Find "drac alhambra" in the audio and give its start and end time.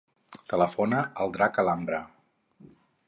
1.35-2.01